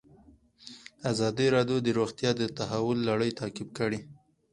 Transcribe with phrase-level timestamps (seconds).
[1.11, 3.99] ازادي راډیو د روغتیا د تحول لړۍ تعقیب کړې.